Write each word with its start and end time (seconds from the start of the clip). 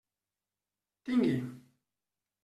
Tingui. 1.03 1.35